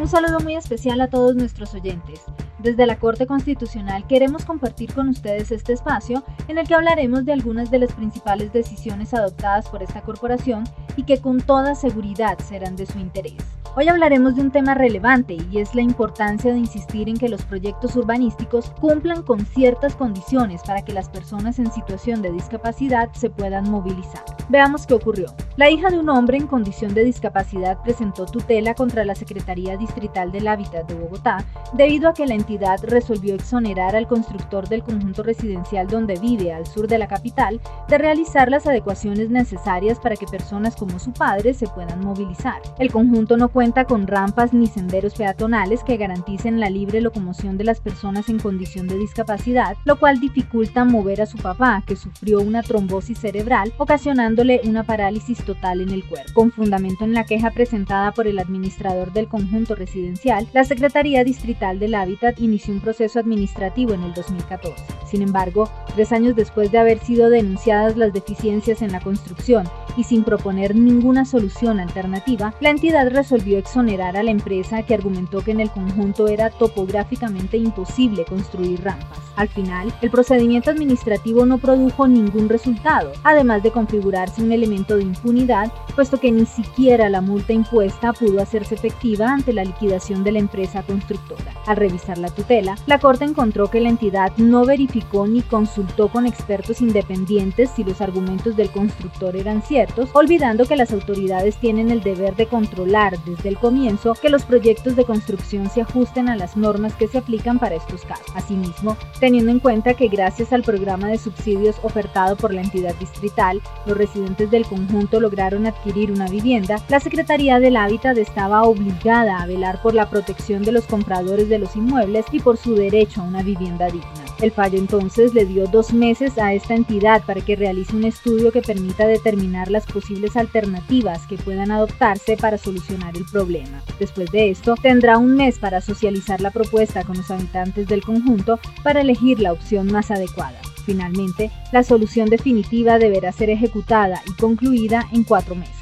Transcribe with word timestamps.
Un 0.00 0.08
saludo 0.08 0.40
muy 0.40 0.56
especial 0.56 0.98
a 1.02 1.08
todos 1.10 1.36
nuestros 1.36 1.74
oyentes. 1.74 2.20
Desde 2.62 2.84
la 2.84 2.96
Corte 2.98 3.26
Constitucional 3.26 4.06
queremos 4.06 4.44
compartir 4.44 4.92
con 4.92 5.08
ustedes 5.08 5.50
este 5.50 5.72
espacio 5.72 6.22
en 6.46 6.58
el 6.58 6.68
que 6.68 6.74
hablaremos 6.74 7.24
de 7.24 7.32
algunas 7.32 7.70
de 7.70 7.78
las 7.78 7.92
principales 7.94 8.52
decisiones 8.52 9.14
adoptadas 9.14 9.66
por 9.70 9.82
esta 9.82 10.02
corporación 10.02 10.64
y 10.94 11.04
que 11.04 11.22
con 11.22 11.40
toda 11.40 11.74
seguridad 11.74 12.36
serán 12.40 12.76
de 12.76 12.84
su 12.84 12.98
interés. 12.98 13.38
Hoy 13.76 13.88
hablaremos 13.88 14.34
de 14.34 14.42
un 14.42 14.50
tema 14.50 14.74
relevante 14.74 15.38
y 15.50 15.58
es 15.58 15.76
la 15.76 15.80
importancia 15.82 16.52
de 16.52 16.58
insistir 16.58 17.08
en 17.08 17.16
que 17.16 17.28
los 17.28 17.42
proyectos 17.44 17.94
urbanísticos 17.94 18.68
cumplan 18.80 19.22
con 19.22 19.46
ciertas 19.46 19.94
condiciones 19.94 20.60
para 20.66 20.82
que 20.82 20.92
las 20.92 21.08
personas 21.08 21.60
en 21.60 21.70
situación 21.70 22.20
de 22.20 22.32
discapacidad 22.32 23.10
se 23.12 23.30
puedan 23.30 23.70
movilizar. 23.70 24.24
Veamos 24.48 24.88
qué 24.88 24.94
ocurrió. 24.94 25.32
La 25.56 25.70
hija 25.70 25.88
de 25.88 26.00
un 26.00 26.08
hombre 26.08 26.36
en 26.38 26.48
condición 26.48 26.92
de 26.94 27.04
discapacidad 27.04 27.80
presentó 27.84 28.26
tutela 28.26 28.74
contra 28.74 29.04
la 29.04 29.14
Secretaría 29.14 29.76
Distrital 29.76 30.32
del 30.32 30.48
Hábitat 30.48 30.88
de 30.88 30.94
Bogotá 30.94 31.44
debido 31.72 32.08
a 32.08 32.12
que 32.14 32.26
la 32.26 32.34
entidad 32.34 32.49
resolvió 32.82 33.34
exonerar 33.34 33.94
al 33.94 34.08
constructor 34.08 34.68
del 34.68 34.82
conjunto 34.82 35.22
residencial 35.22 35.86
donde 35.86 36.18
vive, 36.18 36.52
al 36.52 36.66
sur 36.66 36.88
de 36.88 36.98
la 36.98 37.06
capital, 37.06 37.60
de 37.88 37.98
realizar 37.98 38.50
las 38.50 38.66
adecuaciones 38.66 39.30
necesarias 39.30 39.98
para 40.00 40.16
que 40.16 40.26
personas 40.26 40.74
como 40.76 40.98
su 40.98 41.12
padre 41.12 41.54
se 41.54 41.66
puedan 41.68 42.00
movilizar. 42.04 42.60
El 42.78 42.90
conjunto 42.90 43.36
no 43.36 43.48
cuenta 43.50 43.84
con 43.84 44.06
rampas 44.06 44.52
ni 44.52 44.66
senderos 44.66 45.14
peatonales 45.14 45.82
que 45.84 45.96
garanticen 45.96 46.58
la 46.60 46.70
libre 46.70 47.00
locomoción 47.00 47.56
de 47.56 47.64
las 47.64 47.80
personas 47.80 48.28
en 48.28 48.38
condición 48.40 48.88
de 48.88 48.96
discapacidad, 48.98 49.76
lo 49.84 49.98
cual 49.98 50.18
dificulta 50.20 50.84
mover 50.84 51.22
a 51.22 51.26
su 51.26 51.38
papá, 51.38 51.82
que 51.86 51.96
sufrió 51.96 52.40
una 52.40 52.62
trombosis 52.62 53.18
cerebral, 53.18 53.72
ocasionándole 53.78 54.60
una 54.64 54.82
parálisis 54.82 55.38
total 55.44 55.80
en 55.80 55.90
el 55.90 56.04
cuerpo. 56.04 56.30
Con 56.34 56.50
fundamento 56.50 57.04
en 57.04 57.14
la 57.14 57.24
queja 57.24 57.50
presentada 57.50 58.12
por 58.12 58.26
el 58.26 58.38
administrador 58.38 59.12
del 59.12 59.28
conjunto 59.28 59.74
residencial, 59.74 60.46
la 60.52 60.64
Secretaría 60.64 61.22
Distrital 61.24 61.78
del 61.78 61.94
Hábitat 61.94 62.39
inició 62.44 62.74
un 62.74 62.80
proceso 62.80 63.18
administrativo 63.18 63.92
en 63.94 64.02
el 64.02 64.14
2014. 64.14 64.74
Sin 65.10 65.22
embargo, 65.22 65.68
tres 65.94 66.12
años 66.12 66.36
después 66.36 66.70
de 66.70 66.78
haber 66.78 66.98
sido 67.00 67.30
denunciadas 67.30 67.96
las 67.96 68.12
deficiencias 68.12 68.82
en 68.82 68.92
la 68.92 69.00
construcción 69.00 69.68
y 69.96 70.04
sin 70.04 70.22
proponer 70.22 70.76
ninguna 70.76 71.24
solución 71.24 71.80
alternativa, 71.80 72.54
la 72.60 72.70
entidad 72.70 73.10
resolvió 73.10 73.58
exonerar 73.58 74.16
a 74.16 74.22
la 74.22 74.30
empresa 74.30 74.82
que 74.84 74.94
argumentó 74.94 75.40
que 75.40 75.50
en 75.50 75.60
el 75.60 75.70
conjunto 75.70 76.28
era 76.28 76.50
topográficamente 76.50 77.56
imposible 77.56 78.24
construir 78.24 78.80
rampas. 78.84 79.18
Al 79.36 79.48
final, 79.48 79.92
el 80.02 80.10
procedimiento 80.10 80.70
administrativo 80.70 81.44
no 81.46 81.58
produjo 81.58 82.06
ningún 82.06 82.48
resultado, 82.48 83.12
además 83.24 83.62
de 83.64 83.70
configurarse 83.72 84.42
un 84.42 84.52
elemento 84.52 84.96
de 84.96 85.02
impunidad, 85.02 85.72
puesto 85.96 86.20
que 86.20 86.30
ni 86.30 86.46
siquiera 86.46 87.08
la 87.08 87.20
multa 87.20 87.52
impuesta 87.52 88.12
pudo 88.12 88.40
hacerse 88.42 88.74
efectiva 88.76 89.32
ante 89.32 89.52
la 89.52 89.64
liquidación 89.64 90.22
de 90.22 90.32
la 90.32 90.38
empresa 90.38 90.82
constructora. 90.82 91.52
Al 91.66 91.76
revisar 91.76 92.16
la 92.18 92.29
tutela, 92.32 92.76
la 92.86 92.98
Corte 92.98 93.24
encontró 93.24 93.70
que 93.70 93.80
la 93.80 93.88
entidad 93.88 94.32
no 94.36 94.64
verificó 94.64 95.26
ni 95.26 95.42
consultó 95.42 96.08
con 96.08 96.26
expertos 96.26 96.80
independientes 96.80 97.70
si 97.74 97.84
los 97.84 98.00
argumentos 98.00 98.56
del 98.56 98.70
constructor 98.70 99.36
eran 99.36 99.62
ciertos, 99.62 100.08
olvidando 100.12 100.66
que 100.66 100.76
las 100.76 100.92
autoridades 100.92 101.56
tienen 101.56 101.90
el 101.90 102.02
deber 102.02 102.36
de 102.36 102.46
controlar 102.46 103.18
desde 103.24 103.48
el 103.48 103.58
comienzo 103.58 104.14
que 104.14 104.28
los 104.30 104.44
proyectos 104.44 104.96
de 104.96 105.04
construcción 105.04 105.70
se 105.70 105.82
ajusten 105.82 106.28
a 106.28 106.36
las 106.36 106.56
normas 106.56 106.94
que 106.94 107.08
se 107.08 107.18
aplican 107.18 107.58
para 107.58 107.74
estos 107.76 108.02
casos. 108.02 108.26
Asimismo, 108.34 108.96
teniendo 109.20 109.50
en 109.50 109.58
cuenta 109.58 109.94
que 109.94 110.08
gracias 110.08 110.52
al 110.52 110.62
programa 110.62 111.08
de 111.08 111.18
subsidios 111.18 111.76
ofertado 111.82 112.36
por 112.36 112.54
la 112.54 112.62
entidad 112.62 112.94
distrital, 112.96 113.60
los 113.86 113.96
residentes 113.96 114.50
del 114.50 114.66
conjunto 114.66 115.20
lograron 115.20 115.66
adquirir 115.66 116.10
una 116.12 116.26
vivienda, 116.28 116.82
la 116.88 117.00
Secretaría 117.00 117.58
del 117.60 117.76
Hábitat 117.76 118.16
estaba 118.18 118.62
obligada 118.64 119.40
a 119.40 119.46
velar 119.46 119.82
por 119.82 119.94
la 119.94 120.08
protección 120.10 120.62
de 120.62 120.72
los 120.72 120.86
compradores 120.86 121.48
de 121.48 121.58
los 121.58 121.74
inmuebles 121.76 122.19
y 122.32 122.40
por 122.40 122.56
su 122.56 122.74
derecho 122.74 123.20
a 123.22 123.24
una 123.24 123.42
vivienda 123.42 123.86
digna. 123.86 124.06
El 124.40 124.52
fallo 124.52 124.78
entonces 124.78 125.34
le 125.34 125.44
dio 125.44 125.66
dos 125.66 125.92
meses 125.92 126.38
a 126.38 126.54
esta 126.54 126.74
entidad 126.74 127.22
para 127.26 127.42
que 127.42 127.56
realice 127.56 127.94
un 127.94 128.04
estudio 128.04 128.52
que 128.52 128.62
permita 128.62 129.06
determinar 129.06 129.70
las 129.70 129.84
posibles 129.86 130.36
alternativas 130.36 131.26
que 131.26 131.36
puedan 131.36 131.70
adoptarse 131.70 132.36
para 132.38 132.56
solucionar 132.56 133.14
el 133.16 133.26
problema. 133.26 133.82
Después 133.98 134.30
de 134.32 134.50
esto, 134.50 134.76
tendrá 134.80 135.18
un 135.18 135.36
mes 135.36 135.58
para 135.58 135.80
socializar 135.82 136.40
la 136.40 136.50
propuesta 136.50 137.04
con 137.04 137.18
los 137.18 137.30
habitantes 137.30 137.86
del 137.86 138.02
conjunto 138.02 138.58
para 138.82 139.02
elegir 139.02 139.40
la 139.40 139.52
opción 139.52 139.88
más 139.92 140.10
adecuada. 140.10 140.58
Finalmente, 140.86 141.50
la 141.72 141.82
solución 141.82 142.30
definitiva 142.30 142.98
deberá 142.98 143.32
ser 143.32 143.50
ejecutada 143.50 144.22
y 144.26 144.32
concluida 144.40 145.06
en 145.12 145.24
cuatro 145.24 145.54
meses. 145.54 145.74